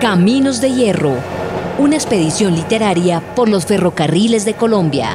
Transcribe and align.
Caminos 0.00 0.60
de 0.60 0.70
Hierro, 0.70 1.16
una 1.76 1.96
expedición 1.96 2.54
literaria 2.54 3.20
por 3.34 3.48
los 3.48 3.66
ferrocarriles 3.66 4.44
de 4.44 4.54
Colombia. 4.54 5.10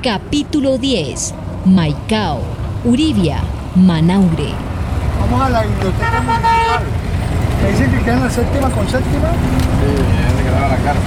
Capítulo 0.00 0.78
10. 0.78 1.34
Maicao, 1.64 2.42
Uribia, 2.84 3.40
Manaure. 3.74 4.52
Vamos 5.18 5.42
a 5.42 5.50
la 5.50 5.62
biblioteca 5.62 6.20
municipal. 6.20 6.82
Me 7.60 7.70
dicen 7.72 7.90
que 7.90 8.04
queda 8.04 8.14
en 8.14 8.20
la 8.20 8.30
séptima 8.30 8.70
con 8.70 8.88
séptima. 8.88 9.32
Sí, 9.32 9.92
ya 10.22 10.36
se 10.36 10.42
quedaba 10.44 10.68
la 10.68 10.76
carta. 10.76 11.00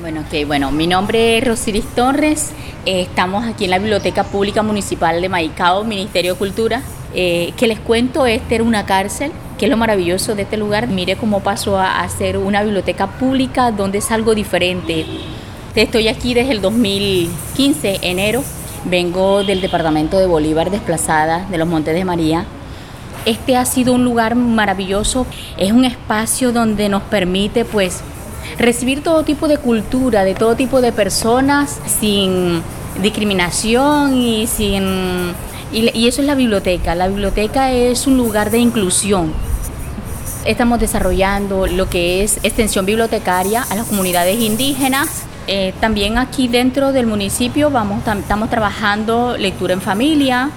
Bueno, 0.00 0.19
ok, 0.30 0.46
bueno, 0.46 0.70
mi 0.70 0.86
nombre 0.86 1.38
es 1.38 1.44
Rosiris 1.44 1.84
Torres. 1.96 2.52
eh, 2.86 3.00
estamos 3.02 3.44
aquí 3.44 3.64
en 3.64 3.70
la 3.70 3.78
Biblioteca 3.78 4.22
Pública 4.22 4.62
Municipal 4.62 5.20
de 5.20 5.28
Maicao, 5.28 5.82
Ministerio 5.82 6.34
de 6.34 6.38
Cultura. 6.38 6.82
Eh, 7.14 7.52
que 7.56 7.66
les 7.66 7.80
cuento, 7.80 8.24
esta 8.26 8.54
era 8.54 8.62
una 8.62 8.86
cárcel, 8.86 9.32
que 9.58 9.64
es 9.66 9.70
lo 9.70 9.76
maravilloso 9.76 10.36
de 10.36 10.42
este 10.42 10.56
lugar. 10.56 10.86
Mire 10.86 11.16
cómo 11.16 11.40
pasó 11.40 11.78
a, 11.78 12.00
a 12.00 12.08
ser 12.08 12.38
una 12.38 12.62
biblioteca 12.62 13.08
pública 13.08 13.72
donde 13.72 13.98
es 13.98 14.12
algo 14.12 14.36
diferente. 14.36 15.04
Estoy 15.74 16.06
aquí 16.06 16.32
desde 16.32 16.52
el 16.52 16.60
2015, 16.60 17.98
enero. 18.02 18.44
Vengo 18.84 19.42
del 19.42 19.60
departamento 19.60 20.16
de 20.16 20.26
Bolívar, 20.26 20.70
desplazada 20.70 21.46
de 21.50 21.58
los 21.58 21.66
Montes 21.66 21.94
de 21.94 22.04
María. 22.04 22.44
Este 23.26 23.56
ha 23.56 23.64
sido 23.64 23.94
un 23.94 24.04
lugar 24.04 24.36
maravilloso. 24.36 25.26
Es 25.56 25.72
un 25.72 25.84
espacio 25.84 26.52
donde 26.52 26.88
nos 26.88 27.02
permite, 27.02 27.64
pues, 27.64 28.02
recibir 28.60 29.02
todo 29.02 29.24
tipo 29.24 29.48
de 29.48 29.58
cultura, 29.58 30.22
de 30.22 30.34
todo 30.34 30.54
tipo 30.54 30.80
de 30.80 30.92
personas, 30.92 31.80
sin 32.00 32.62
discriminación 33.02 34.16
y 34.16 34.46
sin... 34.46 35.32
Y, 35.72 36.06
eso 36.08 36.20
es 36.20 36.26
la 36.26 36.34
biblioteca. 36.34 36.94
La 36.94 37.08
biblioteca 37.08 37.72
es 37.72 38.06
un 38.06 38.16
lugar 38.16 38.50
de 38.50 38.58
inclusión. 38.58 39.32
Estamos 40.44 40.80
desarrollando 40.80 41.66
lo 41.66 41.88
que 41.88 42.22
es 42.24 42.38
extensión 42.42 42.86
bibliotecaria 42.86 43.64
a 43.70 43.74
las 43.76 43.86
comunidades 43.86 44.40
indígenas. 44.40 45.08
Eh, 45.46 45.72
también 45.80 46.18
aquí 46.18 46.48
dentro 46.48 46.92
del 46.92 47.06
municipio 47.06 47.70
vamos, 47.70 48.04
tam- 48.04 48.18
estamos 48.20 48.50
trabajando 48.50 49.36
lectura 49.38 49.74
en 49.74 49.80
familia, 49.80 50.50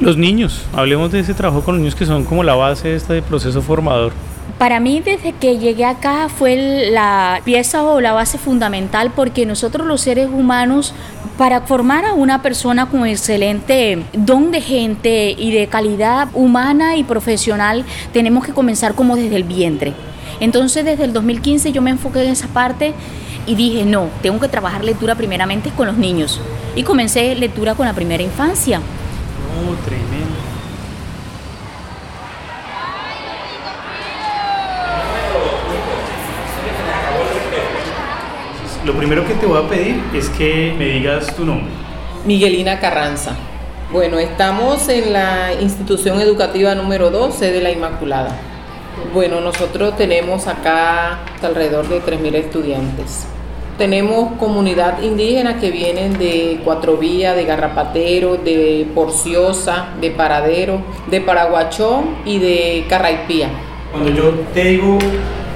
Los 0.00 0.16
niños, 0.16 0.62
hablemos 0.72 1.12
de 1.12 1.20
ese 1.20 1.34
trabajo 1.34 1.62
con 1.62 1.74
los 1.74 1.80
niños 1.80 1.94
que 1.94 2.06
son 2.06 2.24
como 2.24 2.42
la 2.42 2.54
base 2.54 2.88
de 2.88 2.96
este 2.96 3.22
proceso 3.22 3.62
formador. 3.62 4.12
Para 4.58 4.78
mí 4.78 5.00
desde 5.00 5.32
que 5.32 5.58
llegué 5.58 5.84
acá 5.84 6.28
fue 6.28 6.90
la 6.90 7.40
pieza 7.44 7.82
o 7.84 8.00
la 8.00 8.12
base 8.12 8.38
fundamental 8.38 9.12
porque 9.14 9.44
nosotros 9.44 9.86
los 9.86 10.00
seres 10.00 10.28
humanos 10.32 10.94
para 11.36 11.62
formar 11.62 12.04
a 12.04 12.12
una 12.12 12.42
persona 12.42 12.88
con 12.88 13.06
excelente 13.06 14.04
don 14.12 14.52
de 14.52 14.60
gente 14.60 15.34
y 15.36 15.50
de 15.50 15.66
calidad 15.66 16.28
humana 16.34 16.96
y 16.96 17.02
profesional 17.02 17.84
tenemos 18.12 18.44
que 18.44 18.52
comenzar 18.52 18.94
como 18.94 19.16
desde 19.16 19.36
el 19.36 19.44
vientre. 19.44 19.94
Entonces 20.38 20.84
desde 20.84 21.04
el 21.04 21.12
2015 21.12 21.72
yo 21.72 21.82
me 21.82 21.90
enfoqué 21.90 22.22
en 22.22 22.30
esa 22.30 22.48
parte 22.48 22.94
y 23.46 23.54
dije, 23.54 23.84
no, 23.84 24.08
tengo 24.22 24.38
que 24.38 24.48
trabajar 24.48 24.84
lectura 24.84 25.14
primeramente 25.14 25.70
con 25.70 25.88
los 25.88 25.96
niños. 25.96 26.40
Y 26.76 26.84
comencé 26.84 27.34
lectura 27.34 27.74
con 27.74 27.86
la 27.86 27.94
primera 27.94 28.22
infancia. 28.22 28.78
Oh, 28.78 29.74
tremendo. 29.84 30.51
Lo 38.84 38.94
primero 38.94 39.24
que 39.24 39.34
te 39.34 39.46
voy 39.46 39.64
a 39.64 39.68
pedir 39.68 40.02
es 40.12 40.28
que 40.30 40.74
me 40.76 40.86
digas 40.86 41.36
tu 41.36 41.44
nombre. 41.44 41.70
Miguelina 42.26 42.80
Carranza. 42.80 43.36
Bueno, 43.92 44.18
estamos 44.18 44.88
en 44.88 45.12
la 45.12 45.52
institución 45.60 46.20
educativa 46.20 46.74
número 46.74 47.10
12 47.10 47.52
de 47.52 47.60
la 47.60 47.70
Inmaculada. 47.70 48.36
Bueno, 49.14 49.40
nosotros 49.40 49.96
tenemos 49.96 50.48
acá 50.48 51.20
alrededor 51.42 51.88
de 51.88 52.02
3.000 52.02 52.34
estudiantes. 52.34 53.24
Tenemos 53.78 54.32
comunidad 54.32 55.00
indígena 55.00 55.60
que 55.60 55.70
vienen 55.70 56.18
de 56.18 56.60
Cuatro 56.64 56.96
Vías, 56.96 57.36
de 57.36 57.44
Garrapatero, 57.44 58.36
de 58.36 58.88
Porciosa, 58.96 59.90
de 60.00 60.10
Paradero, 60.10 60.82
de 61.08 61.20
Paraguachón 61.20 62.16
y 62.24 62.40
de 62.40 62.84
Carraipía. 62.88 63.48
Cuando 63.92 64.10
yo 64.10 64.30
te 64.52 64.64
digo 64.64 64.98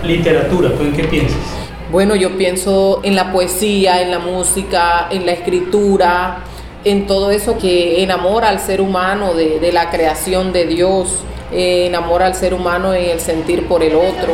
literatura, 0.04 0.70
¿tú 0.76 0.84
en 0.84 0.92
qué 0.92 1.04
piensas? 1.04 1.55
Bueno, 1.90 2.16
yo 2.16 2.36
pienso 2.36 3.00
en 3.04 3.14
la 3.14 3.30
poesía, 3.30 4.02
en 4.02 4.10
la 4.10 4.18
música, 4.18 5.06
en 5.08 5.24
la 5.24 5.30
escritura, 5.30 6.38
en 6.82 7.06
todo 7.06 7.30
eso 7.30 7.58
que 7.58 8.02
enamora 8.02 8.48
al 8.48 8.58
ser 8.58 8.80
humano 8.80 9.34
de, 9.34 9.60
de 9.60 9.70
la 9.70 9.88
creación 9.88 10.52
de 10.52 10.66
Dios, 10.66 11.20
eh, 11.52 11.86
enamora 11.86 12.26
al 12.26 12.34
ser 12.34 12.54
humano 12.54 12.92
en 12.92 13.10
el 13.10 13.20
sentir 13.20 13.68
por 13.68 13.84
el 13.84 13.94
otro. 13.94 14.32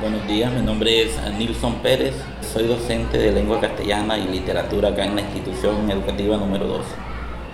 Buenos 0.00 0.26
días, 0.26 0.50
mi 0.54 0.62
nombre 0.62 1.02
es 1.02 1.20
Nilson 1.36 1.74
Pérez, 1.76 2.14
soy 2.40 2.66
docente 2.66 3.18
de 3.18 3.30
lengua 3.30 3.60
castellana 3.60 4.16
y 4.16 4.26
literatura 4.28 4.88
acá 4.88 5.04
en 5.04 5.16
la 5.16 5.20
institución 5.20 5.90
educativa 5.90 6.38
número 6.38 6.66
12. 6.66 6.88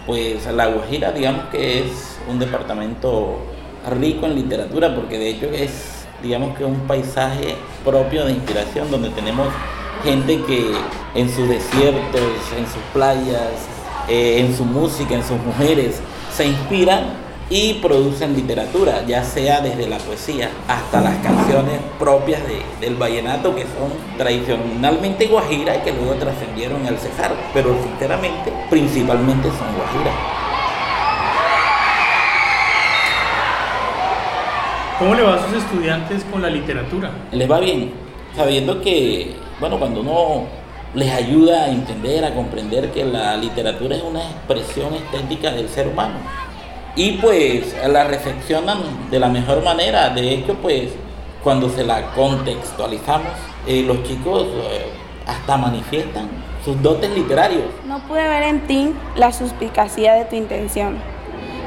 Pues 0.06 0.46
La 0.46 0.66
Guajira 0.66 1.10
digamos 1.10 1.46
que 1.46 1.80
es 1.80 2.16
un 2.28 2.38
departamento 2.38 3.40
rico 3.90 4.26
en 4.26 4.34
literatura 4.36 4.94
porque 4.94 5.18
de 5.18 5.30
hecho 5.30 5.46
es 5.46 6.04
digamos 6.22 6.56
que 6.56 6.64
un 6.64 6.76
paisaje 6.86 7.56
propio 7.84 8.24
de 8.24 8.32
inspiración 8.32 8.90
donde 8.90 9.10
tenemos 9.10 9.48
gente 10.04 10.40
que 10.46 10.72
en 11.14 11.28
sus 11.28 11.48
desiertos, 11.48 12.20
en 12.56 12.64
sus 12.66 12.82
playas, 12.92 13.50
eh, 14.08 14.38
en 14.40 14.56
su 14.56 14.64
música, 14.64 15.14
en 15.14 15.24
sus 15.24 15.38
mujeres, 15.42 16.00
se 16.32 16.46
inspiran 16.46 17.20
y 17.50 17.74
producen 17.74 18.34
literatura, 18.34 19.04
ya 19.06 19.22
sea 19.24 19.60
desde 19.60 19.86
la 19.88 19.98
poesía 19.98 20.48
hasta 20.68 21.00
las 21.02 21.16
canciones 21.18 21.80
propias 21.98 22.40
de- 22.46 22.62
del 22.80 22.94
vallenato 22.96 23.54
que 23.54 23.62
son 23.62 23.92
tradicionalmente 24.16 25.26
guajira 25.26 25.76
y 25.76 25.80
que 25.80 25.92
luego 25.92 26.14
trascendieron 26.14 26.86
al 26.86 26.98
cejar, 26.98 27.32
pero 27.52 27.76
sinceramente 27.82 28.52
principalmente 28.70 29.48
son 29.48 29.68
guajiras. 29.76 30.14
¿Cómo 35.02 35.16
le 35.16 35.22
va 35.24 35.34
a 35.34 35.48
sus 35.48 35.56
estudiantes 35.56 36.22
con 36.30 36.42
la 36.42 36.48
literatura? 36.48 37.10
les 37.32 37.50
va 37.50 37.58
bien, 37.58 37.90
sabiendo 38.36 38.80
que, 38.80 39.34
bueno, 39.58 39.76
cuando 39.76 40.00
uno 40.00 40.44
les 40.94 41.12
ayuda 41.12 41.64
a 41.64 41.70
entender, 41.70 42.24
a 42.24 42.32
comprender 42.32 42.92
que 42.92 43.04
la 43.04 43.36
literatura 43.36 43.96
es 43.96 44.02
una 44.04 44.22
expresión 44.22 44.94
estética 44.94 45.50
del 45.50 45.68
ser 45.68 45.88
humano. 45.88 46.14
Y 46.94 47.14
pues 47.14 47.74
la 47.84 48.04
reflexionan 48.04 48.78
de 49.10 49.18
la 49.18 49.28
mejor 49.28 49.64
manera. 49.64 50.10
De 50.10 50.34
hecho, 50.34 50.54
pues 50.62 50.90
cuando 51.42 51.68
se 51.68 51.82
la 51.82 52.12
contextualizamos, 52.12 53.32
eh, 53.66 53.82
los 53.84 54.04
chicos 54.04 54.46
eh, 54.70 54.86
hasta 55.26 55.56
manifiestan 55.56 56.28
sus 56.64 56.80
dotes 56.80 57.10
literarios. 57.10 57.64
No 57.88 57.98
pude 58.06 58.22
ver 58.28 58.44
en 58.44 58.60
ti 58.68 58.92
la 59.16 59.32
suspicacia 59.32 60.12
de 60.12 60.26
tu 60.26 60.36
intención. 60.36 60.98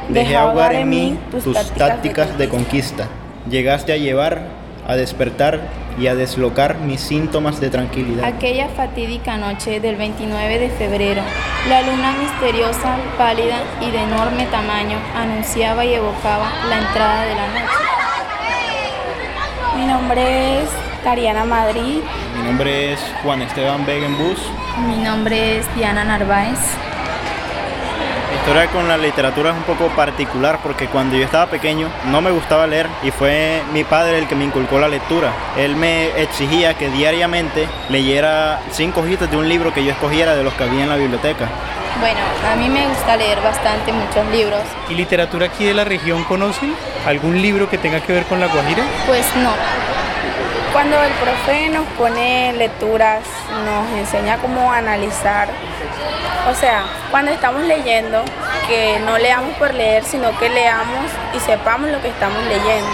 Dejé 0.08 0.38
ahogar 0.38 0.74
en 0.74 0.88
mí 0.88 1.20
tus 1.32 1.44
tácticas 1.74 2.38
de 2.38 2.48
conquista. 2.48 3.10
Llegaste 3.50 3.94
a 3.94 3.98
llevar, 3.98 4.42
a 4.88 4.96
despertar 4.96 5.62
y 6.00 6.08
a 6.08 6.16
deslocar 6.16 6.80
mis 6.80 7.00
síntomas 7.00 7.62
de 7.62 7.70
tranquilidad. 7.70 8.26
Aquella 8.26 8.70
fatídica 8.70 9.38
noche 9.38 9.80
del 9.80 9.96
29 9.96 10.60
de 10.60 10.70
febrero, 10.70 11.22
la 11.70 11.82
luna 11.84 12.14
misteriosa, 12.18 12.98
pálida 13.18 13.58
y 13.82 13.92
de 13.92 14.02
enorme 14.02 14.46
tamaño 14.48 14.98
anunciaba 15.16 15.86
y 15.86 15.94
evocaba 15.94 16.52
la 16.70 16.80
entrada 16.80 17.26
de 17.26 17.36
la 17.36 17.48
noche. 17.48 17.86
Mi 19.78 19.86
nombre 19.86 20.62
es 20.62 20.70
Tariana 21.04 21.46
Madrid. 21.46 22.00
Mi 22.38 22.44
nombre 22.48 22.94
es 22.94 23.00
Juan 23.24 23.44
Esteban 23.44 23.86
Begenbus. 23.86 24.40
Mi 24.88 24.98
nombre 24.98 25.60
es 25.60 25.76
Diana 25.76 26.04
Narváez. 26.04 26.60
Historia 28.46 28.68
con 28.68 28.88
la 28.88 28.96
literatura 28.96 29.50
es 29.50 29.58
un 29.58 29.64
poco 29.64 29.88
particular 29.96 30.60
porque 30.62 30.86
cuando 30.86 31.18
yo 31.18 31.26
estaba 31.26 31.48
pequeño 31.48 31.90
no 32.12 32.22
me 32.22 32.30
gustaba 32.30 32.68
leer 32.68 32.88
y 33.02 33.10
fue 33.10 33.64
mi 33.74 33.84
padre 33.84 34.20
el 34.20 34.28
que 34.28 34.36
me 34.36 34.44
inculcó 34.44 34.78
la 34.78 34.88
lectura. 34.88 35.34
Él 35.58 35.76
me 35.76 36.10
exigía 36.22 36.76
que 36.76 36.92
diariamente 36.92 37.68
leyera 37.90 38.62
cinco 38.70 39.00
hojitas 39.00 39.32
de 39.32 39.38
un 39.38 39.50
libro 39.50 39.74
que 39.74 39.84
yo 39.84 39.92
escogiera 39.92 40.36
de 40.36 40.44
los 40.44 40.54
que 40.54 40.64
había 40.64 40.84
en 40.84 40.90
la 40.90 40.96
biblioteca. 40.96 41.50
Bueno, 42.00 42.20
a 42.48 42.56
mí 42.56 42.70
me 42.70 42.88
gusta 42.88 43.18
leer 43.18 43.42
bastante 43.42 43.92
muchos 43.92 44.28
libros. 44.32 44.62
¿Y 44.92 44.94
literatura 44.94 45.48
aquí 45.48 45.66
de 45.66 45.74
la 45.74 45.84
región 45.84 46.24
conocen? 46.26 46.76
¿Algún 47.08 47.42
libro 47.42 47.68
que 47.68 47.80
tenga 47.80 48.00
que 48.02 48.14
ver 48.14 48.26
con 48.26 48.40
la 48.40 48.46
Guajira? 48.46 48.84
Pues 49.08 49.26
no. 49.38 49.95
Cuando 50.76 51.02
el 51.02 51.12
profe 51.14 51.70
nos 51.70 51.86
pone 51.98 52.52
lecturas, 52.52 53.22
nos 53.64 53.98
enseña 53.98 54.36
cómo 54.40 54.74
analizar. 54.74 55.48
O 56.52 56.54
sea, 56.54 56.84
cuando 57.10 57.32
estamos 57.32 57.62
leyendo, 57.62 58.22
que 58.68 59.00
no 59.06 59.18
leamos 59.18 59.56
por 59.56 59.74
leer, 59.74 60.04
sino 60.04 60.38
que 60.38 60.50
leamos 60.50 61.06
y 61.34 61.40
sepamos 61.40 61.90
lo 61.90 62.02
que 62.02 62.10
estamos 62.10 62.44
leyendo. 62.44 62.90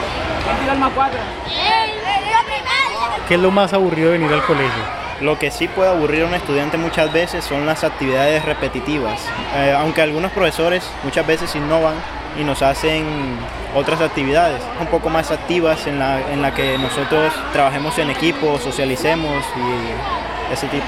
¿Qué 3.28 3.33
es 3.33 3.39
lo 3.39 3.50
más 3.50 3.74
aburrido 3.74 4.12
de 4.12 4.19
venir 4.19 4.31
al 4.31 4.45
colegio? 4.45 4.83
Lo 5.19 5.39
que 5.39 5.50
sí 5.50 5.68
puede 5.68 5.89
aburrir 5.89 6.22
a 6.22 6.28
un 6.28 6.36
estudiante 6.36 6.78
muchas 6.78 7.12
veces 7.12 7.44
son 7.44 7.66
las 7.66 7.83
actividades 7.83 8.45
repetitivas, 8.45 9.19
eh, 9.56 9.75
aunque 9.75 10.04
algunos 10.04 10.31
profesores 10.33 10.88
muchas 11.04 11.25
veces 11.25 11.56
innovan 11.56 11.95
y 12.39 12.44
nos 12.44 12.62
hacen 12.62 13.39
otras 13.75 14.01
actividades 14.01 14.62
un 14.79 14.88
poco 14.88 15.09
más 15.09 15.31
activas 15.31 15.88
en 15.88 16.00
la, 16.00 16.19
en 16.31 16.41
la 16.41 16.53
que 16.53 16.77
nosotros 16.77 17.33
trabajemos 17.53 17.97
en 18.00 18.09
equipo, 18.09 18.59
socialicemos 18.59 19.44
y 19.56 20.53
ese 20.53 20.68
tipo. 20.68 20.85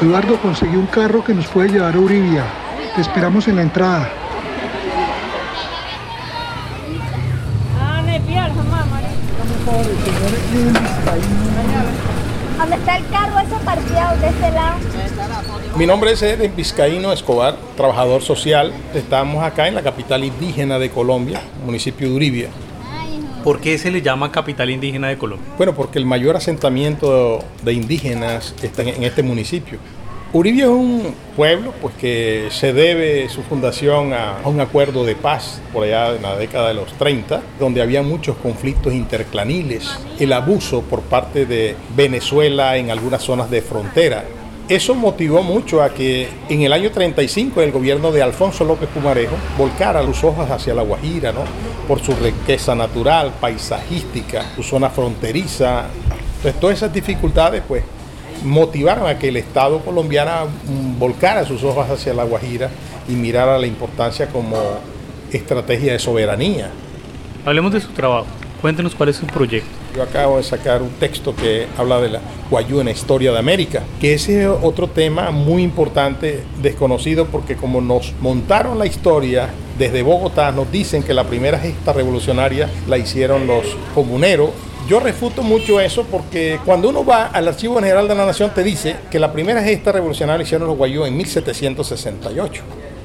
Eduardo 0.00 0.36
consiguió 0.40 0.78
un 0.78 0.86
carro 0.86 1.24
que 1.24 1.34
nos 1.34 1.46
puede 1.48 1.70
llevar 1.70 1.94
a 1.94 1.98
Uribia. 1.98 2.44
Te 2.94 3.00
esperamos 3.00 3.48
en 3.48 3.56
la 3.56 3.62
entrada. 3.62 4.08
¿Dónde 12.58 12.76
está 12.76 12.96
el 12.96 13.06
carro 13.08 13.38
ese 13.40 13.56
parqueado 13.64 14.16
de 14.18 14.28
este 14.28 14.50
lado? 14.50 14.97
Mi 15.78 15.86
nombre 15.86 16.10
es 16.10 16.22
Eden 16.22 16.56
Vizcaíno 16.56 17.12
Escobar, 17.12 17.54
trabajador 17.76 18.20
social. 18.20 18.72
Estamos 18.94 19.44
acá 19.44 19.68
en 19.68 19.76
la 19.76 19.82
capital 19.82 20.24
indígena 20.24 20.76
de 20.76 20.90
Colombia, 20.90 21.40
municipio 21.64 22.08
de 22.08 22.16
Uribia. 22.16 22.48
¿Por 23.44 23.60
qué 23.60 23.78
se 23.78 23.92
le 23.92 24.02
llama 24.02 24.32
capital 24.32 24.70
indígena 24.70 25.06
de 25.06 25.16
Colombia? 25.16 25.46
Bueno, 25.56 25.76
porque 25.76 26.00
el 26.00 26.04
mayor 26.04 26.34
asentamiento 26.34 27.38
de 27.62 27.74
indígenas 27.74 28.56
está 28.60 28.82
en 28.82 29.04
este 29.04 29.22
municipio. 29.22 29.78
Uribia 30.32 30.64
es 30.64 30.70
un 30.70 31.14
pueblo 31.36 31.72
pues, 31.80 31.94
que 31.94 32.48
se 32.50 32.72
debe 32.72 33.28
su 33.28 33.44
fundación 33.44 34.12
a, 34.14 34.40
a, 34.40 34.48
un 34.48 34.60
acuerdo 34.60 35.04
de 35.04 35.14
paz 35.14 35.62
por 35.72 35.84
allá 35.84 36.12
en 36.16 36.22
la 36.22 36.36
década 36.36 36.68
de 36.68 36.74
los 36.74 36.92
30, 36.94 37.40
donde 37.60 37.82
había 37.82 38.02
muchos 38.02 38.36
conflictos 38.38 38.92
interclaniles, 38.92 39.96
el 40.18 40.32
abuso 40.32 40.82
por 40.82 41.02
parte 41.02 41.46
de 41.46 41.76
Venezuela 41.96 42.76
en 42.76 42.90
algunas 42.90 43.22
zonas 43.22 43.48
de 43.48 43.62
frontera. 43.62 44.24
Eso 44.68 44.94
motivó 44.94 45.42
mucho 45.42 45.82
a 45.82 45.94
que 45.94 46.28
en 46.50 46.60
el 46.60 46.74
año 46.74 46.90
35 46.90 47.62
el 47.62 47.72
gobierno 47.72 48.12
de 48.12 48.20
Alfonso 48.22 48.64
López 48.64 48.90
Pumarejo 48.90 49.34
volcara 49.56 50.02
los 50.02 50.22
ojos 50.22 50.50
hacia 50.50 50.74
la 50.74 50.82
Guajira, 50.82 51.32
¿no? 51.32 51.40
por 51.88 52.00
su 52.00 52.12
riqueza 52.14 52.74
natural, 52.74 53.32
paisajística, 53.40 54.44
su 54.54 54.62
zona 54.62 54.90
fronteriza. 54.90 55.86
Entonces 56.36 56.60
todas 56.60 56.76
esas 56.76 56.92
dificultades 56.92 57.62
pues 57.66 57.82
motivaron 58.44 59.06
a 59.06 59.18
que 59.18 59.28
el 59.28 59.38
Estado 59.38 59.80
colombiano 59.80 60.48
volcara 60.98 61.46
sus 61.46 61.64
ojos 61.64 61.88
hacia 61.88 62.12
la 62.12 62.24
Guajira 62.24 62.68
y 63.08 63.12
mirara 63.12 63.58
la 63.58 63.66
importancia 63.66 64.26
como 64.28 64.58
estrategia 65.32 65.94
de 65.94 65.98
soberanía. 65.98 66.68
Hablemos 67.46 67.72
de 67.72 67.80
su 67.80 67.88
trabajo. 67.88 68.26
Cuéntenos 68.60 68.94
cuál 68.94 69.08
es 69.08 69.16
su 69.16 69.26
proyecto. 69.26 69.77
Yo 69.94 70.02
acabo 70.02 70.36
de 70.36 70.42
sacar 70.42 70.82
un 70.82 70.90
texto 70.90 71.34
que 71.34 71.66
habla 71.76 72.00
de 72.00 72.10
la 72.10 72.20
la 72.50 72.90
historia 72.90 73.32
de 73.32 73.38
América, 73.38 73.82
que 74.00 74.14
ese 74.14 74.42
es 74.42 74.48
otro 74.62 74.88
tema 74.88 75.30
muy 75.30 75.62
importante, 75.62 76.42
desconocido, 76.62 77.26
porque 77.26 77.56
como 77.56 77.80
nos 77.80 78.14
montaron 78.20 78.78
la 78.78 78.86
historia 78.86 79.50
desde 79.78 80.02
Bogotá, 80.02 80.50
nos 80.50 80.70
dicen 80.72 81.02
que 81.02 81.14
la 81.14 81.24
primera 81.24 81.58
gesta 81.58 81.92
revolucionaria 81.92 82.68
la 82.88 82.96
hicieron 82.98 83.46
los 83.46 83.76
comuneros. 83.94 84.50
Yo 84.88 85.00
refuto 85.00 85.42
mucho 85.42 85.80
eso 85.80 86.04
porque 86.04 86.58
cuando 86.64 86.88
uno 86.88 87.04
va 87.04 87.26
al 87.26 87.48
Archivo 87.48 87.74
General 87.76 88.08
de 88.08 88.14
la 88.14 88.24
Nación 88.24 88.50
te 88.54 88.62
dice 88.62 88.96
que 89.10 89.18
la 89.18 89.32
primera 89.32 89.62
gesta 89.62 89.92
revolucionaria 89.92 90.42
hicieron 90.42 90.68
los 90.68 90.76
guayú 90.78 91.04
en 91.04 91.16
1768, 91.16 92.62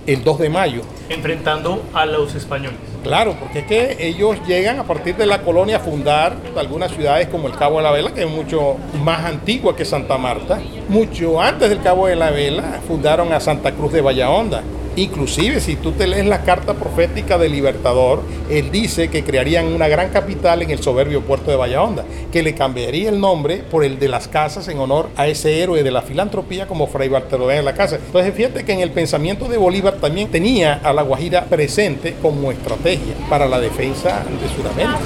el 0.08 0.24
2 0.24 0.40
de 0.40 0.50
mayo. 0.50 0.82
Enfrentando 1.10 1.84
a 1.94 2.06
los 2.06 2.36
españoles. 2.36 2.78
Claro, 3.04 3.36
porque 3.40 3.60
es 3.60 3.66
que 3.66 3.98
ellos 4.08 4.38
llegan 4.48 4.80
a 4.80 4.84
partir 4.84 5.16
de 5.16 5.26
la 5.26 5.42
colonia 5.42 5.78
a 5.78 5.80
fundar 5.80 6.36
algunas 6.58 6.92
ciudades 6.92 7.28
como 7.28 7.48
el 7.48 7.56
Cabo 7.56 7.78
de 7.78 7.84
la 7.84 7.92
Vela, 7.92 8.14
que 8.14 8.24
es 8.24 8.30
mucho 8.30 8.78
más 9.04 9.26
antigua 9.26 9.76
que 9.76 9.84
Santa 9.84 10.18
Marta. 10.18 10.62
Mucho 10.88 11.42
antes 11.42 11.70
del 11.70 11.82
Cabo 11.82 12.08
de 12.08 12.16
la 12.16 12.32
Vela 12.32 12.82
fundaron 12.88 13.34
a 13.34 13.40
Santa 13.40 13.74
Cruz 13.74 13.92
de 13.92 14.02
Honda. 14.02 14.64
Inclusive 14.96 15.60
si 15.60 15.76
tú 15.76 15.92
te 15.94 16.06
lees 16.06 16.26
la 16.26 16.44
carta 16.44 16.76
profética 16.76 17.40
del 17.40 17.52
Libertador, 17.52 18.22
él 18.50 18.72
dice 18.72 19.10
que 19.10 19.24
crearían 19.24 19.68
una 19.68 19.88
gran 19.88 20.10
capital 20.10 20.62
en 20.62 20.70
el 20.70 20.84
soberbio 20.84 21.22
puerto 21.22 21.50
de 21.50 21.78
Honda, 21.78 22.06
que 22.32 22.44
le 22.44 22.54
cambiaría 22.54 23.10
el 23.10 23.20
nombre 23.20 23.58
por 23.58 23.84
el 23.84 23.98
de 23.98 24.08
las 24.08 24.28
casas 24.28 24.68
en 24.68 24.78
honor 24.78 25.10
a 25.18 25.28
ese 25.28 25.62
héroe 25.62 25.82
de 25.82 25.92
la 25.92 26.04
filantropía 26.04 26.68
como 26.68 26.88
Fray 26.88 27.10
Bartolomé 27.10 27.56
de 27.56 27.64
la 27.64 27.74
Casa. 27.74 27.96
Entonces 27.96 28.34
fíjate 28.36 28.64
que 28.64 28.74
en 28.74 28.82
el 28.82 28.92
pensamiento 28.92 29.48
de 29.48 29.58
Bolívar 29.58 29.96
también 29.96 30.30
tenía 30.30 30.76
a 30.84 30.94
la 30.94 31.02
Guajira 31.02 31.46
presente 31.46 32.16
como 32.22 32.52
estrategia 32.52 33.16
para 33.30 33.48
la 33.48 33.60
defensa 33.60 34.24
de 34.24 34.56
Sudamérica. 34.56 35.00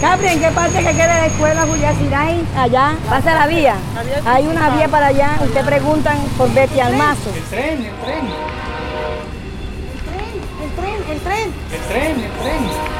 Capri, 0.00 0.28
¿en 0.28 0.38
qué 0.40 0.50
parte 0.52 0.78
que 0.78 0.92
queda 0.92 1.18
la 1.20 1.26
escuela 1.26 1.66
Julián 1.66 1.96
Allá, 2.56 2.96
pasa 3.08 3.34
la 3.34 3.46
vía. 3.48 3.74
Hay 4.24 4.46
una 4.46 4.70
vía 4.70 4.86
para 4.86 5.08
allá, 5.08 5.38
usted 5.42 5.64
preguntan 5.64 6.18
por 6.36 6.52
Betty 6.54 6.78
Almazo. 6.78 7.30
El 7.34 7.42
tren, 7.44 7.84
el 7.84 7.96
tren. 8.04 8.26
El 9.92 10.00
tren, 10.06 10.34
el 10.62 10.70
tren, 10.76 11.10
el 11.10 11.20
tren. 11.20 11.54
El 11.72 11.80
tren, 11.88 12.20
el 12.20 12.30
tren. 12.30 12.97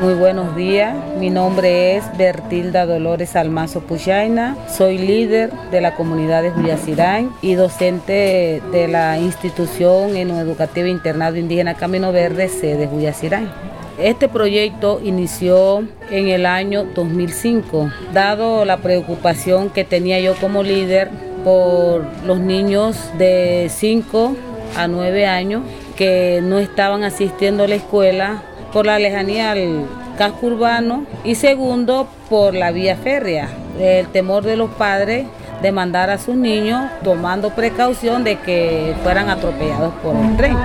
Muy 0.00 0.14
buenos 0.14 0.56
días, 0.56 0.96
mi 1.18 1.28
nombre 1.28 1.94
es 1.94 2.16
Bertilda 2.16 2.86
Dolores 2.86 3.36
Almazo 3.36 3.82
Puchaina, 3.82 4.56
soy 4.66 4.96
líder 4.96 5.52
de 5.70 5.82
la 5.82 5.94
comunidad 5.94 6.42
de 6.42 6.50
Juliacirán 6.50 7.30
y 7.42 7.52
docente 7.52 8.62
de 8.72 8.88
la 8.88 9.18
institución 9.18 10.16
educativa 10.16 10.88
internado 10.88 11.36
indígena 11.36 11.74
Camino 11.74 12.12
Verde, 12.12 12.48
sede 12.48 12.86
Juliacirán. 12.86 13.52
Este 13.98 14.26
proyecto 14.26 15.02
inició 15.04 15.84
en 16.10 16.28
el 16.28 16.46
año 16.46 16.84
2005, 16.94 17.90
dado 18.14 18.64
la 18.64 18.78
preocupación 18.78 19.68
que 19.68 19.84
tenía 19.84 20.18
yo 20.18 20.34
como 20.36 20.62
líder 20.62 21.10
por 21.44 22.06
los 22.24 22.40
niños 22.40 22.96
de 23.18 23.66
5 23.68 24.34
a 24.78 24.88
9 24.88 25.26
años 25.26 25.62
que 25.94 26.40
no 26.42 26.58
estaban 26.58 27.04
asistiendo 27.04 27.64
a 27.64 27.68
la 27.68 27.74
escuela 27.74 28.44
por 28.72 28.86
la 28.86 28.98
lejanía 28.98 29.52
al 29.52 29.86
casco 30.16 30.46
urbano 30.46 31.04
y 31.24 31.34
segundo 31.34 32.08
por 32.28 32.54
la 32.54 32.70
vía 32.70 32.96
férrea, 32.96 33.48
el 33.78 34.06
temor 34.08 34.44
de 34.44 34.56
los 34.56 34.70
padres 34.70 35.26
de 35.62 35.72
mandar 35.72 36.10
a 36.10 36.18
sus 36.18 36.36
niños 36.36 36.90
tomando 37.04 37.50
precaución 37.50 38.24
de 38.24 38.38
que 38.38 38.94
fueran 39.02 39.28
atropellados 39.28 39.92
por 40.02 40.16
el 40.16 40.36
tren. 40.36 40.56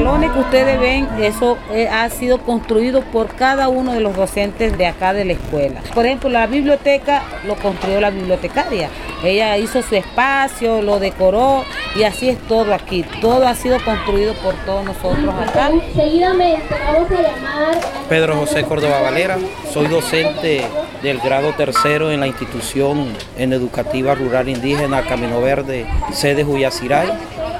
Que 0.00 0.38
ustedes 0.38 0.80
ven, 0.80 1.08
eso 1.20 1.58
eh, 1.72 1.86
ha 1.86 2.08
sido 2.08 2.38
construido 2.38 3.02
por 3.02 3.34
cada 3.34 3.68
uno 3.68 3.92
de 3.92 4.00
los 4.00 4.16
docentes 4.16 4.78
de 4.78 4.86
acá 4.86 5.12
de 5.12 5.26
la 5.26 5.34
escuela. 5.34 5.82
Por 5.94 6.06
ejemplo, 6.06 6.30
la 6.30 6.46
biblioteca 6.46 7.22
lo 7.46 7.54
construyó 7.56 8.00
la 8.00 8.10
bibliotecaria. 8.10 8.88
Ella 9.22 9.58
hizo 9.58 9.82
su 9.82 9.94
espacio, 9.96 10.80
lo 10.80 11.00
decoró 11.00 11.64
y 11.94 12.04
así 12.04 12.30
es 12.30 12.38
todo 12.48 12.72
aquí. 12.72 13.04
Todo 13.20 13.46
ha 13.46 13.54
sido 13.54 13.78
construido 13.84 14.32
por 14.34 14.54
todos 14.64 14.84
nosotros 14.84 15.34
acá. 15.34 15.70
Seguidamente 15.94 16.74
vamos 16.86 17.10
a 17.10 17.22
llamar. 17.22 17.80
Pedro 18.08 18.36
José 18.36 18.62
Córdoba 18.62 19.02
Valera, 19.02 19.36
soy 19.70 19.88
docente 19.88 20.64
del 21.02 21.18
grado 21.18 21.52
tercero 21.54 22.10
en 22.10 22.20
la 22.20 22.26
institución 22.26 23.12
en 23.36 23.52
educativa 23.52 24.14
rural 24.14 24.48
indígena 24.48 25.02
Camino 25.02 25.42
Verde, 25.42 25.86
sede 26.12 26.42
Juyaciray. 26.42 27.08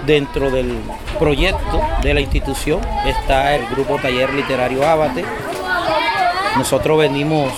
Dentro 0.07 0.51
del 0.51 0.79
proyecto 1.19 1.81
de 2.03 2.15
la 2.15 2.21
institución 2.21 2.81
está 3.07 3.55
el 3.55 3.67
grupo 3.67 3.99
Taller 3.99 4.33
Literario 4.33 4.87
Abate. 4.87 5.25
Nosotros 6.57 6.99
venimos 6.99 7.53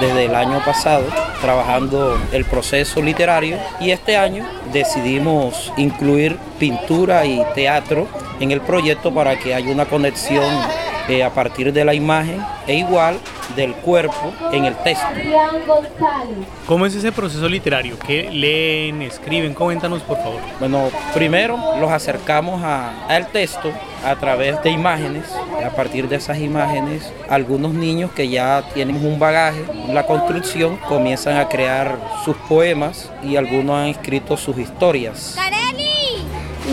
desde 0.00 0.26
el 0.26 0.34
año 0.34 0.62
pasado 0.64 1.04
trabajando 1.40 2.18
el 2.32 2.44
proceso 2.44 3.02
literario 3.02 3.58
y 3.80 3.90
este 3.90 4.16
año 4.16 4.46
decidimos 4.72 5.72
incluir 5.76 6.38
pintura 6.58 7.24
y 7.24 7.42
teatro 7.54 8.08
en 8.40 8.50
el 8.50 8.60
proyecto 8.60 9.12
para 9.12 9.38
que 9.38 9.54
haya 9.54 9.70
una 9.70 9.86
conexión 9.86 10.52
eh, 11.08 11.22
a 11.22 11.30
partir 11.30 11.72
de 11.72 11.84
la 11.84 11.94
imagen 11.94 12.44
e 12.66 12.74
igual 12.74 13.18
del 13.54 13.74
cuerpo 13.74 14.32
en 14.52 14.64
el 14.64 14.74
texto. 14.76 15.06
¿Cómo 16.66 16.86
es 16.86 16.94
ese 16.94 17.12
proceso 17.12 17.48
literario? 17.48 17.98
¿Qué 17.98 18.30
leen, 18.30 19.02
escriben? 19.02 19.54
Coméntanos 19.54 20.02
por 20.02 20.18
favor. 20.18 20.40
Bueno, 20.58 20.90
primero 21.14 21.58
los 21.80 21.90
acercamos 21.90 22.62
al 22.64 23.28
texto 23.28 23.72
a 24.04 24.16
través 24.16 24.62
de 24.62 24.70
imágenes. 24.70 25.24
A 25.64 25.70
partir 25.70 26.08
de 26.08 26.16
esas 26.16 26.38
imágenes, 26.38 27.12
algunos 27.28 27.74
niños 27.74 28.10
que 28.12 28.28
ya 28.28 28.62
tienen 28.74 29.04
un 29.04 29.18
bagaje 29.18 29.64
en 29.70 29.94
la 29.94 30.06
construcción 30.06 30.76
comienzan 30.88 31.36
a 31.36 31.48
crear 31.48 31.98
sus 32.24 32.36
poemas 32.48 33.10
y 33.22 33.36
algunos 33.36 33.76
han 33.76 33.86
escrito 33.86 34.36
sus 34.36 34.58
historias. 34.58 35.36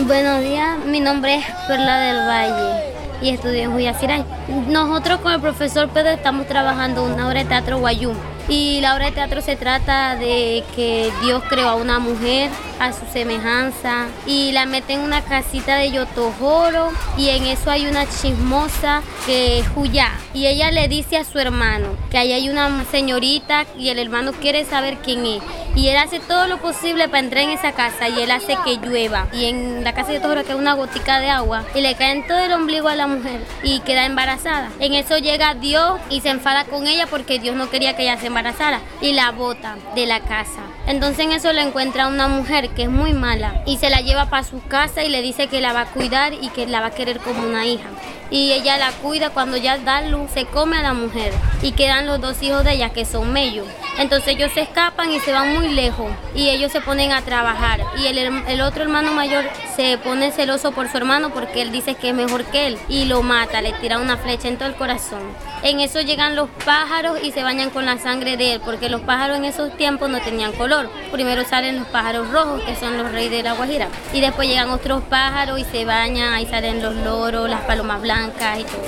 Buenos 0.06 0.42
días, 0.42 0.78
mi 0.84 0.98
nombre 0.98 1.36
es 1.36 1.44
Perla 1.68 2.00
del 2.00 2.26
Valle 2.26 2.82
y 3.22 3.30
estudio 3.30 3.62
en 3.62 3.72
Juyaciray. 3.72 4.24
Nosotros 4.48 5.20
con 5.20 5.32
el 5.32 5.40
profesor 5.40 5.88
Pedro 5.88 6.10
estamos 6.10 6.46
trabajando 6.46 7.02
una 7.02 7.28
obra 7.28 7.40
de 7.40 7.46
teatro 7.46 7.78
guayú. 7.78 8.12
Y 8.46 8.82
la 8.82 8.94
obra 8.94 9.06
de 9.06 9.12
teatro 9.12 9.40
se 9.40 9.56
trata 9.56 10.16
de 10.16 10.62
que 10.76 11.10
Dios 11.22 11.42
creó 11.48 11.68
a 11.70 11.74
una 11.76 11.98
mujer 11.98 12.50
a 12.78 12.92
su 12.92 13.06
semejanza 13.10 14.06
y 14.26 14.52
la 14.52 14.66
mete 14.66 14.92
en 14.92 15.00
una 15.00 15.22
casita 15.22 15.76
de 15.76 15.92
Yotojoro 15.92 16.90
y 17.16 17.30
en 17.30 17.44
eso 17.44 17.70
hay 17.70 17.86
una 17.86 18.04
chismosa 18.04 19.00
que 19.24 19.60
es 19.60 19.68
Juyá 19.68 20.10
y 20.34 20.46
ella 20.46 20.70
le 20.72 20.88
dice 20.88 21.16
a 21.16 21.24
su 21.24 21.38
hermano 21.38 21.96
que 22.10 22.18
ahí 22.18 22.32
hay 22.32 22.50
una 22.50 22.84
señorita 22.90 23.64
y 23.78 23.88
el 23.88 23.98
hermano 23.98 24.32
quiere 24.32 24.64
saber 24.64 24.98
quién 24.98 25.24
es 25.24 25.42
y 25.76 25.88
él 25.88 25.96
hace 25.96 26.18
todo 26.18 26.46
lo 26.46 26.58
posible 26.58 27.08
para 27.08 27.20
entrar 27.20 27.44
en 27.44 27.50
esa 27.50 27.72
casa 27.72 28.08
y 28.08 28.20
él 28.20 28.30
hace 28.32 28.58
que 28.64 28.76
llueva 28.76 29.28
y 29.32 29.46
en 29.46 29.84
la 29.84 29.94
casa 29.94 30.08
de 30.08 30.16
Yotojoro 30.16 30.42
queda 30.42 30.56
una 30.56 30.74
gotica 30.74 31.20
de 31.20 31.30
agua 31.30 31.64
y 31.74 31.80
le 31.80 31.94
cae 31.94 32.12
en 32.12 32.26
todo 32.26 32.40
el 32.40 32.52
ombligo 32.52 32.88
a 32.88 32.96
la 32.96 33.06
mujer 33.06 33.40
y 33.62 33.80
queda 33.80 34.04
embarazada. 34.04 34.33
En 34.80 34.94
eso 34.94 35.18
llega 35.18 35.54
Dios 35.54 36.00
y 36.10 36.20
se 36.20 36.30
enfada 36.30 36.64
con 36.64 36.86
ella 36.86 37.06
porque 37.06 37.38
Dios 37.38 37.54
no 37.54 37.70
quería 37.70 37.94
que 37.94 38.02
ella 38.02 38.18
se 38.18 38.26
embarazara 38.26 38.80
y 39.00 39.12
la 39.12 39.30
bota 39.30 39.76
de 39.94 40.06
la 40.06 40.20
casa. 40.20 40.60
Entonces 40.86 41.24
en 41.24 41.32
eso 41.32 41.52
le 41.52 41.62
encuentra 41.62 42.08
una 42.08 42.26
mujer 42.26 42.70
que 42.70 42.84
es 42.84 42.90
muy 42.90 43.12
mala 43.12 43.62
y 43.64 43.76
se 43.76 43.90
la 43.90 44.00
lleva 44.00 44.26
para 44.26 44.42
su 44.42 44.60
casa 44.66 45.04
y 45.04 45.08
le 45.08 45.22
dice 45.22 45.46
que 45.46 45.60
la 45.60 45.72
va 45.72 45.82
a 45.82 45.86
cuidar 45.86 46.32
y 46.34 46.48
que 46.48 46.66
la 46.66 46.80
va 46.80 46.86
a 46.88 46.94
querer 46.94 47.20
como 47.20 47.42
una 47.42 47.64
hija. 47.64 47.88
Y 48.30 48.52
ella 48.52 48.76
la 48.76 48.90
cuida 48.90 49.30
cuando 49.30 49.56
ya 49.56 49.78
da 49.78 50.02
luz, 50.02 50.30
se 50.32 50.46
come 50.46 50.78
a 50.78 50.82
la 50.82 50.94
mujer 50.94 51.32
y 51.62 51.72
quedan 51.72 52.06
los 52.06 52.20
dos 52.20 52.42
hijos 52.42 52.64
de 52.64 52.72
ella 52.72 52.90
que 52.90 53.04
son 53.04 53.32
mellos. 53.32 53.68
Entonces 53.98 54.34
ellos 54.34 54.50
se 54.52 54.62
escapan 54.62 55.10
y 55.10 55.20
se 55.20 55.32
van 55.32 55.54
muy 55.54 55.68
lejos 55.68 56.10
y 56.34 56.48
ellos 56.50 56.72
se 56.72 56.80
ponen 56.80 57.12
a 57.12 57.22
trabajar. 57.22 57.80
Y 57.96 58.06
el, 58.06 58.18
el, 58.18 58.60
otro 58.60 58.82
hermano 58.82 59.12
mayor 59.12 59.44
se 59.76 59.98
pone 59.98 60.32
celoso 60.32 60.72
por 60.72 60.88
su 60.88 60.96
hermano 60.96 61.30
porque 61.30 61.62
él 61.62 61.70
dice 61.70 61.94
que 61.94 62.08
es 62.08 62.14
mejor 62.14 62.44
que 62.44 62.66
él 62.66 62.78
y 62.88 63.04
lo 63.04 63.22
mata, 63.22 63.62
le 63.62 63.72
tira 63.74 63.98
una 63.98 64.16
flecha 64.16 64.48
en 64.48 64.56
todo 64.56 64.68
el 64.68 64.74
corazón. 64.74 65.22
En 65.62 65.80
eso 65.80 66.00
llegan 66.00 66.34
los 66.34 66.50
pájaros 66.64 67.18
y 67.22 67.30
se 67.30 67.42
bañan 67.42 67.70
con 67.70 67.86
la 67.86 67.98
sangre 67.98 68.36
de 68.36 68.54
él 68.54 68.60
porque 68.64 68.88
los 68.88 69.00
pájaros 69.02 69.38
en 69.38 69.44
esos 69.44 69.76
tiempos 69.76 70.10
no 70.10 70.20
tenían 70.20 70.52
color. 70.52 70.90
Primero 71.12 71.44
salen 71.44 71.76
los 71.76 71.86
pájaros 71.86 72.30
rojos 72.30 72.62
que 72.64 72.74
son 72.76 72.98
los 72.98 73.12
reyes 73.12 73.30
de 73.30 73.42
la 73.42 73.54
Guajira 73.54 73.88
y 74.12 74.20
después 74.20 74.48
llegan 74.48 74.70
otros 74.70 75.02
pájaros 75.04 75.60
y 75.60 75.64
se 75.64 75.84
bañan, 75.84 76.32
ahí 76.32 76.46
salen 76.46 76.82
los 76.82 76.96
loros, 76.96 77.48
las 77.48 77.60
palomas 77.62 78.02
blancas 78.02 78.58
y 78.58 78.64
todo. 78.64 78.82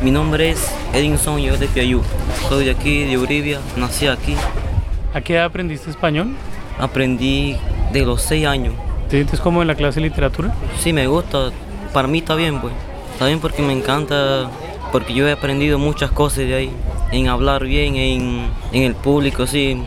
Mi 0.00 0.12
nombre 0.12 0.50
es 0.50 0.72
Edinson 0.92 1.40
yo 1.40 1.56
de 1.56 1.66
Piayú. 1.66 2.02
Soy 2.48 2.67
de 2.68 2.74
aquí, 2.74 3.04
de 3.04 3.16
Uribia, 3.16 3.60
nací 3.78 4.06
aquí. 4.06 4.34
¿A 5.14 5.22
qué 5.22 5.36
edad 5.36 5.46
aprendiste 5.46 5.88
español? 5.88 6.34
Aprendí 6.78 7.56
de 7.94 8.04
los 8.04 8.20
seis 8.20 8.46
años. 8.46 8.74
¿Te 9.08 9.16
sientes 9.16 9.40
como 9.40 9.62
en 9.62 9.68
la 9.68 9.74
clase 9.74 10.00
de 10.00 10.08
literatura? 10.08 10.54
Sí, 10.78 10.92
me 10.92 11.06
gusta. 11.06 11.50
Para 11.94 12.08
mí 12.08 12.18
está 12.18 12.34
bien, 12.34 12.60
pues. 12.60 12.74
Está 13.14 13.24
bien 13.24 13.40
porque 13.40 13.62
me 13.62 13.72
encanta, 13.72 14.50
porque 14.92 15.14
yo 15.14 15.26
he 15.26 15.32
aprendido 15.32 15.78
muchas 15.78 16.10
cosas 16.10 16.40
de 16.40 16.54
ahí. 16.54 16.70
En 17.10 17.28
hablar 17.28 17.64
bien, 17.64 17.96
en, 17.96 18.50
en 18.72 18.82
el 18.82 18.94
público, 18.94 19.46
sí. 19.46 19.82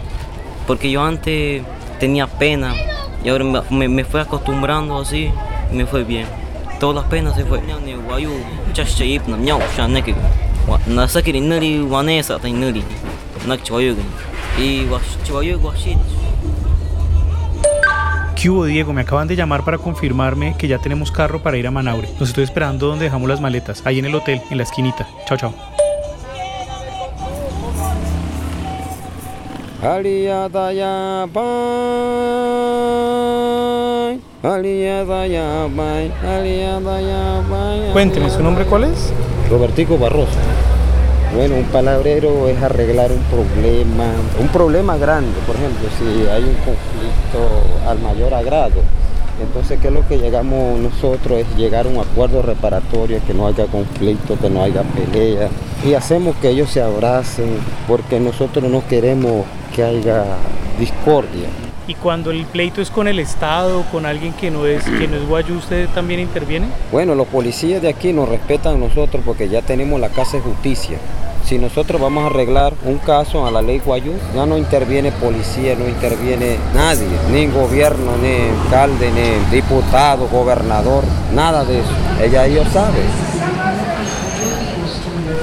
Porque 0.65 0.89
yo 0.89 1.03
antes 1.03 1.61
tenía 1.99 2.25
pena 2.25 2.73
y 3.23 3.29
ahora 3.29 3.63
me, 3.69 3.89
me 3.89 4.03
fui 4.05 4.21
acostumbrando 4.21 4.99
así 4.99 5.29
y 5.71 5.75
me 5.75 5.85
fue 5.85 6.03
bien. 6.03 6.25
Todas 6.79 6.95
las 6.95 7.05
penas 7.05 7.35
se 7.35 7.45
fue. 7.45 7.61
¿Qué 18.41 18.49
hubo, 18.49 18.65
Diego? 18.65 18.91
Me 18.91 19.01
acaban 19.01 19.27
de 19.27 19.35
llamar 19.35 19.63
para 19.63 19.77
confirmarme 19.77 20.55
que 20.57 20.67
ya 20.67 20.79
tenemos 20.79 21.11
carro 21.11 21.43
para 21.43 21.57
ir 21.57 21.67
a 21.67 21.71
Manaure. 21.71 22.09
Los 22.19 22.29
estoy 22.29 22.43
esperando 22.43 22.87
donde 22.87 23.05
dejamos 23.05 23.29
las 23.29 23.39
maletas, 23.39 23.83
ahí 23.85 23.99
en 23.99 24.05
el 24.05 24.15
hotel, 24.15 24.41
en 24.49 24.57
la 24.57 24.63
esquinita. 24.63 25.07
Chao, 25.27 25.37
chao. 25.37 25.53
Cuénteme, 37.93 38.27
¿su 38.31 38.41
nombre 38.41 38.65
cuál 38.65 38.85
es? 38.85 39.13
Robertico 39.51 39.99
Barroso. 39.99 40.31
Bueno, 41.35 41.57
un 41.57 41.65
palabrero 41.65 42.47
es 42.47 42.59
arreglar 42.59 43.11
un 43.11 43.21
problema, 43.25 44.05
un 44.39 44.47
problema 44.47 44.97
grande, 44.97 45.37
por 45.45 45.55
ejemplo, 45.57 45.87
si 45.95 46.27
hay 46.27 46.41
un 46.41 46.55
conflicto 46.55 47.87
al 47.87 47.99
mayor 47.99 48.33
agrado. 48.33 48.81
Entonces, 49.39 49.77
¿qué 49.79 49.89
es 49.89 49.93
lo 49.93 50.07
que 50.07 50.17
llegamos 50.17 50.79
nosotros? 50.79 51.37
Es 51.37 51.55
llegar 51.55 51.85
a 51.85 51.89
un 51.89 51.99
acuerdo 51.99 52.41
reparatorio, 52.41 53.19
que 53.27 53.35
no 53.35 53.45
haya 53.45 53.67
conflicto, 53.67 54.39
que 54.39 54.49
no 54.49 54.63
haya 54.63 54.81
pelea. 54.81 55.49
Y 55.85 55.93
hacemos 55.93 56.35
que 56.37 56.49
ellos 56.49 56.71
se 56.71 56.81
abracen, 56.81 57.59
porque 57.87 58.19
nosotros 58.19 58.63
no 58.71 58.81
queremos 58.87 59.45
que 59.75 59.83
haya 59.83 60.23
discordia. 60.79 61.47
Y 61.91 61.95
cuando 61.95 62.31
el 62.31 62.45
pleito 62.45 62.81
es 62.81 62.89
con 62.89 63.09
el 63.09 63.19
Estado, 63.19 63.83
con 63.91 64.05
alguien 64.05 64.31
que 64.31 64.49
no 64.49 64.65
es 64.65 64.81
que 64.85 65.09
no 65.09 65.17
es 65.17 65.27
guayú, 65.27 65.57
¿usted 65.57 65.89
también 65.89 66.21
interviene? 66.21 66.67
Bueno, 66.89 67.15
los 67.15 67.27
policías 67.27 67.81
de 67.81 67.89
aquí 67.89 68.13
nos 68.13 68.29
respetan 68.29 68.75
a 68.75 68.77
nosotros 68.77 69.21
porque 69.25 69.49
ya 69.49 69.61
tenemos 69.61 69.99
la 69.99 70.07
Casa 70.07 70.37
de 70.37 70.43
Justicia. 70.43 70.97
Si 71.43 71.57
nosotros 71.57 71.99
vamos 71.99 72.23
a 72.23 72.27
arreglar 72.27 72.71
un 72.85 72.97
caso 72.99 73.45
a 73.45 73.51
la 73.51 73.61
ley 73.61 73.79
Guayú, 73.79 74.13
ya 74.33 74.45
no 74.45 74.57
interviene 74.57 75.11
policía, 75.11 75.75
no 75.75 75.85
interviene 75.85 76.55
nadie, 76.73 77.09
ni 77.29 77.47
gobierno, 77.47 78.13
ni 78.21 78.57
alcalde, 78.63 79.11
ni 79.11 79.53
diputado, 79.53 80.29
gobernador, 80.29 81.03
nada 81.35 81.65
de 81.65 81.79
eso. 81.79 81.91
Ella 82.23 82.45
ellos 82.45 82.69
saben. 82.71 83.30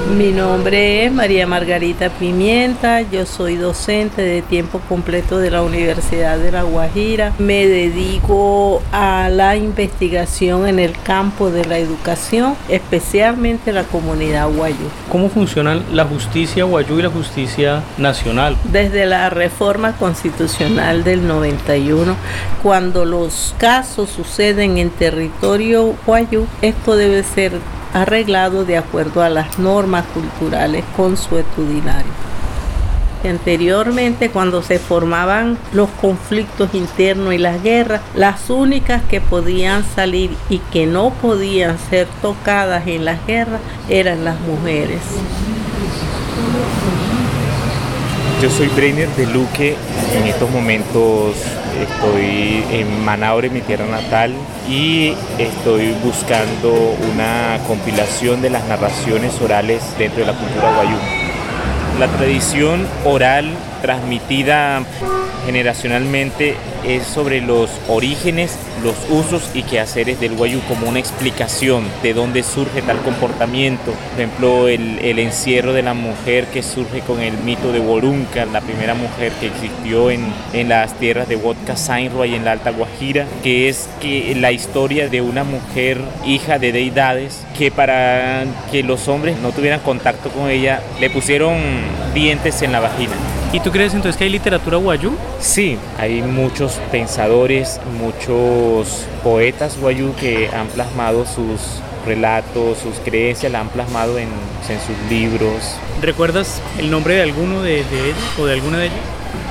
Mi 0.09 0.31
nombre 0.31 1.05
es 1.05 1.11
María 1.11 1.45
Margarita 1.45 2.09
Pimienta, 2.09 3.01
yo 3.01 3.27
soy 3.27 3.57
docente 3.57 4.23
de 4.23 4.41
tiempo 4.41 4.81
completo 4.89 5.37
de 5.37 5.51
la 5.51 5.61
Universidad 5.61 6.39
de 6.39 6.51
La 6.51 6.63
Guajira. 6.63 7.33
Me 7.37 7.67
dedico 7.67 8.81
a 8.91 9.29
la 9.29 9.55
investigación 9.55 10.67
en 10.67 10.79
el 10.79 10.93
campo 11.03 11.51
de 11.51 11.63
la 11.65 11.77
educación, 11.77 12.55
especialmente 12.69 13.71
la 13.71 13.83
comunidad 13.83 14.49
guayú. 14.49 14.89
¿Cómo 15.11 15.29
funcionan 15.29 15.83
la 15.93 16.05
justicia 16.05 16.63
guayú 16.63 16.97
y 16.97 17.03
la 17.03 17.09
justicia 17.11 17.83
nacional? 17.99 18.57
Desde 18.63 19.05
la 19.05 19.29
reforma 19.29 19.95
constitucional 19.95 21.03
del 21.03 21.27
91, 21.27 22.15
cuando 22.63 23.05
los 23.05 23.53
casos 23.59 24.09
suceden 24.09 24.79
en 24.79 24.89
territorio 24.89 25.93
guayú, 26.07 26.47
esto 26.63 26.95
debe 26.95 27.21
ser 27.21 27.51
arreglado 27.93 28.65
de 28.65 28.77
acuerdo 28.77 29.21
a 29.21 29.29
las 29.29 29.59
normas 29.59 30.05
culturales 30.13 30.83
consuetudinarias. 30.95 32.29
Anteriormente, 33.23 34.29
cuando 34.29 34.63
se 34.63 34.79
formaban 34.79 35.57
los 35.73 35.89
conflictos 36.01 36.73
internos 36.73 37.33
y 37.33 37.37
las 37.37 37.61
guerras, 37.61 38.01
las 38.15 38.49
únicas 38.49 39.03
que 39.03 39.19
podían 39.19 39.83
salir 39.83 40.31
y 40.49 40.59
que 40.59 40.85
no 40.85 41.09
podían 41.09 41.77
ser 41.89 42.07
tocadas 42.21 42.87
en 42.87 43.03
las 43.03 43.25
guerras 43.27 43.59
eran 43.89 44.23
las 44.23 44.39
mujeres. 44.39 45.01
Yo 48.41 48.49
soy 48.49 48.67
Breiner 48.69 49.09
de 49.17 49.25
Luque, 49.27 49.75
en 50.15 50.23
estos 50.25 50.49
momentos 50.49 51.35
estoy 51.81 52.63
en 52.71 53.03
Manaure, 53.03 53.49
mi 53.49 53.61
tierra 53.61 53.85
natal, 53.85 54.33
y 54.69 55.13
estoy 55.37 55.93
buscando 56.03 56.95
una 57.11 57.59
compilación 57.67 58.41
de 58.41 58.49
las 58.49 58.65
narraciones 58.65 59.39
orales 59.41 59.81
dentro 59.97 60.21
de 60.21 60.31
la 60.31 60.37
cultura 60.37 60.73
guayú. 60.75 60.97
La 61.99 62.07
tradición 62.07 62.87
oral 63.05 63.51
transmitida 63.81 64.83
generacionalmente 65.49 66.53
es 66.85 67.07
sobre 67.07 67.41
los 67.41 67.71
orígenes, 67.87 68.55
los 68.83 68.95
usos 69.09 69.49
y 69.55 69.63
quehaceres 69.63 70.19
del 70.19 70.35
guayú 70.35 70.61
como 70.67 70.87
una 70.87 70.99
explicación 70.99 71.85
de 72.03 72.13
dónde 72.13 72.43
surge 72.43 72.83
tal 72.83 72.99
comportamiento. 72.99 73.91
Por 74.11 74.19
ejemplo, 74.19 74.67
el, 74.67 75.17
encierro 75.17 75.73
de 75.73 75.81
la 75.81 75.95
mujer 75.95 76.45
que 76.53 76.61
surge 76.61 77.01
con 77.01 77.19
el 77.19 77.35
mito 77.39 77.71
de 77.71 77.79
Worunca, 77.79 78.45
la 78.45 78.61
primera 78.61 78.93
mujer 78.93 79.31
que 79.39 79.47
existió 79.47 80.11
en, 80.11 80.31
en 80.53 80.69
las 80.69 80.93
tierras 80.99 81.27
de 81.27 81.35
Huotca 81.35 81.73
y 81.99 82.35
en 82.35 82.45
la 82.45 82.51
Alta 82.51 82.69
Guajira, 82.69 83.25
que 83.41 83.69
es 83.69 83.89
que 83.99 84.35
la 84.35 84.51
historia 84.51 85.09
de 85.09 85.21
una 85.21 85.43
mujer 85.43 85.99
hija 86.27 86.59
de 86.59 86.71
deidades 86.71 87.43
que 87.57 87.71
para 87.71 88.43
que 88.71 88.83
los 88.83 89.07
hombres 89.07 89.39
no 89.39 89.51
tuvieran 89.51 89.79
contacto 89.79 90.29
con 90.29 90.51
ella 90.51 90.81
le 90.99 91.09
pusieron 91.09 91.57
dientes 92.13 92.61
en 92.61 92.71
la 92.71 92.81
vagina. 92.81 93.15
¿Y 93.51 93.61
tú 93.61 93.71
crees 93.71 93.95
entonces 93.95 94.15
que 94.15 94.25
hay 94.25 94.29
literatura 94.29 94.77
guayú? 94.77 95.11
Sí, 95.39 95.79
hay 95.97 96.21
muchos 96.21 96.73
pensadores, 96.91 97.81
muchos 97.99 99.07
poetas 99.23 99.75
guayú 99.79 100.13
que 100.19 100.49
han 100.49 100.67
plasmado 100.67 101.25
sus 101.25 101.81
relatos, 102.05 102.77
sus 102.77 102.99
creencias, 103.03 103.51
la 103.51 103.61
han 103.61 103.69
plasmado 103.69 104.19
en, 104.19 104.29
sus 104.67 105.09
libros. 105.09 105.77
¿Recuerdas 105.99 106.61
el 106.77 106.91
nombre 106.91 107.15
de 107.15 107.23
alguno 107.23 107.63
de, 107.63 107.79
ellos 107.79 108.17
o 108.39 108.45
de 108.45 108.53
alguna 108.53 108.77
de 108.77 108.85
ellas? 108.85 108.99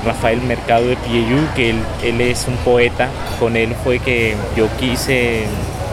Rafael 0.05 0.41
Mercado 0.43 0.87
de 0.87 0.95
Pieyú, 0.95 1.37
que 1.53 1.71
él, 1.71 1.79
él, 2.01 2.21
es 2.21 2.47
un 2.47 2.55
poeta, 2.57 3.09
con 3.37 3.57
él 3.57 3.75
fue 3.83 3.99
que 3.99 4.33
yo 4.55 4.69
quise 4.79 5.43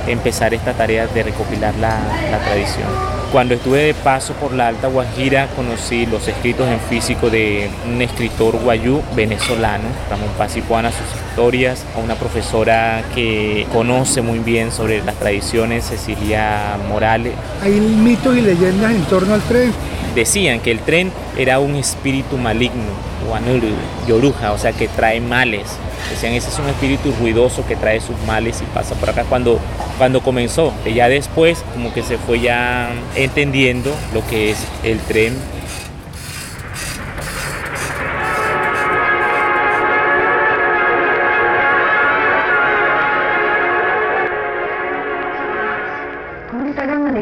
empezar 0.06 0.54
esta 0.54 0.74
tarea 0.74 1.08
de 1.08 1.24
recopilar 1.24 1.74
la, 1.74 1.98
la 2.30 2.38
tradición. 2.38 3.15
Cuando 3.32 3.54
estuve 3.54 3.82
de 3.82 3.94
paso 3.94 4.34
por 4.34 4.52
la 4.52 4.68
Alta 4.68 4.86
Guajira 4.86 5.48
conocí 5.56 6.06
los 6.06 6.26
escritos 6.28 6.68
en 6.68 6.78
físico 6.80 7.28
de 7.28 7.68
un 7.86 8.00
escritor 8.00 8.56
guayú 8.56 9.02
venezolano, 9.14 9.84
Ramón 10.08 10.30
Paz 10.38 10.56
Ipuana, 10.56 10.90
sus 10.90 11.06
historias, 11.28 11.84
a 11.96 11.98
una 11.98 12.14
profesora 12.14 13.02
que 13.14 13.66
conoce 13.72 14.22
muy 14.22 14.38
bien 14.38 14.70
sobre 14.70 15.02
las 15.02 15.16
tradiciones, 15.16 15.86
Cecilia 15.86 16.78
Morales. 16.88 17.34
Hay 17.62 17.72
mitos 17.72 18.36
y 18.36 18.42
leyendas 18.42 18.92
en 18.92 19.02
torno 19.04 19.34
al 19.34 19.42
tren. 19.42 19.72
Decían 20.14 20.60
que 20.60 20.70
el 20.70 20.78
tren 20.80 21.12
era 21.36 21.58
un 21.58 21.74
espíritu 21.74 22.38
maligno, 22.38 22.92
Wanuru, 23.28 23.68
Yoruja, 24.06 24.52
o 24.52 24.58
sea 24.58 24.72
que 24.72 24.88
trae 24.88 25.20
males. 25.20 25.76
Decían, 26.10 26.32
ese 26.32 26.48
es 26.48 26.58
un 26.58 26.68
espíritu 26.68 27.12
ruidoso 27.20 27.66
que 27.66 27.76
trae 27.76 28.00
sus 28.00 28.16
males 28.26 28.62
y 28.62 28.64
pasa 28.74 28.94
por 28.94 29.10
acá. 29.10 29.24
Cuando, 29.28 29.58
cuando 29.98 30.22
comenzó, 30.22 30.72
ya 30.86 31.08
después 31.08 31.62
como 31.74 31.92
que 31.92 32.02
se 32.02 32.16
fue 32.16 32.40
ya 32.40 32.90
entendiendo 33.14 33.94
lo 34.14 34.26
que 34.26 34.50
es 34.50 34.66
el 34.82 34.98
tren. 35.00 35.34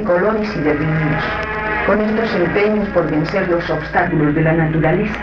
Colores 0.05 0.49
y 0.55 0.61
de 0.61 0.75
ritmos, 0.75 1.25
con 1.87 1.99
estos 1.99 2.35
empeños 2.35 2.87
por 2.91 3.11
vencer 3.11 3.49
los 3.49 3.69
obstáculos 3.71 4.35
de 4.35 4.43
la 4.43 4.53
naturaleza, 4.53 5.19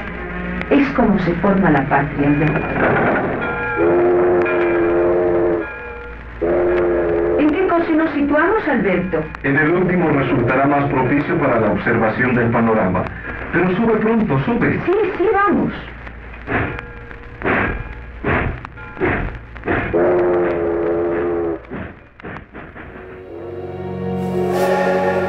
es 0.72 0.88
como 0.94 1.20
se 1.20 1.34
forma 1.36 1.70
la 1.70 1.88
patria 1.88 2.30
¿En 7.40 7.50
qué 7.50 7.68
coche 7.68 7.94
nos 7.94 8.12
situamos, 8.12 8.68
Alberto? 8.68 9.24
En 9.44 9.58
el 9.58 9.72
último 9.72 10.10
resultará 10.10 10.66
más 10.68 10.86
propicio 10.92 11.38
para 11.40 11.60
la 11.60 11.72
observación 11.72 12.36
del 12.36 12.50
panorama. 12.52 13.04
Pero 13.54 13.76
sube 13.76 13.96
pronto, 13.98 14.40
sube. 14.46 14.80
Sí, 14.86 14.94
sí, 15.18 15.26
vamos. 15.34 15.74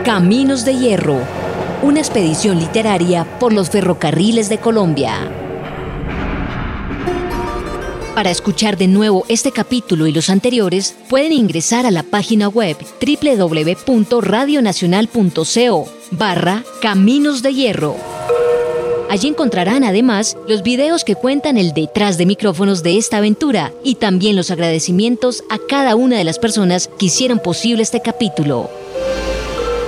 Caminos 0.05 0.65
de 0.65 0.75
Hierro, 0.75 1.17
una 1.83 2.01
expedición 2.01 2.59
literaria 2.59 3.25
por 3.41 3.53
los 3.53 3.71
ferrocarriles 3.71 4.49
de 4.49 4.59
Colombia. 4.59 5.42
Para 8.15 8.31
escuchar 8.31 8.77
de 8.77 8.89
nuevo 8.89 9.25
este 9.29 9.53
capítulo 9.53 10.07
y 10.07 10.13
los 10.13 10.29
anteriores, 10.29 10.95
pueden 11.09 11.33
ingresar 11.33 11.87
a 11.87 11.91
la 11.91 12.03
página 12.03 12.47
web 12.47 12.77
www.radionacional.co 13.01 15.89
barra 16.11 16.63
Caminos 16.83 17.43
de 17.43 17.55
Hierro. 17.55 17.97
Allí 19.09 19.29
encontrarán 19.29 19.83
además 19.83 20.37
los 20.47 20.63
videos 20.63 21.05
que 21.05 21.15
cuentan 21.15 21.57
el 21.57 21.73
detrás 21.73 22.19
de 22.19 22.27
micrófonos 22.27 22.83
de 22.83 22.99
esta 22.99 23.17
aventura 23.17 23.73
y 23.83 23.95
también 23.95 24.37
los 24.37 24.51
agradecimientos 24.51 25.43
a 25.49 25.57
cada 25.59 25.97
una 25.97 26.19
de 26.19 26.25
las 26.25 26.39
personas 26.39 26.91
que 26.99 27.07
hicieron 27.07 27.39
posible 27.39 27.83
este 27.83 28.01
capítulo. 28.01 28.69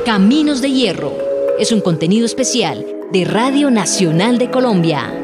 Caminos 0.07 0.63
de 0.63 0.71
Hierro 0.71 1.13
es 1.59 1.73
un 1.73 1.83
contenido 1.83 2.25
especial 2.25 2.87
de 3.13 3.27
Radio 3.27 3.71
Nacional 3.71 4.39
de 4.39 4.51
Colombia. 4.51 5.24